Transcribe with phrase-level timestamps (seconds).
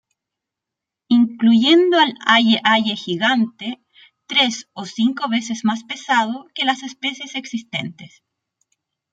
[1.19, 3.85] Incluyendo al aye-aye gigante,
[4.25, 8.23] tres o cinco veces más pesado que las especies existentes.